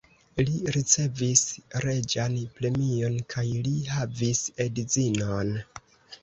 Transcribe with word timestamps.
Li 0.47 0.53
ricevis 0.75 1.43
reĝan 1.85 2.37
premion 2.55 3.19
kaj 3.35 3.45
li 3.69 3.75
havis 3.93 4.41
edzinon. 4.67 5.55